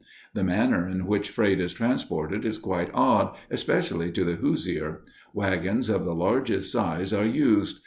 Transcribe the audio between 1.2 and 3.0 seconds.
freight is transported is quite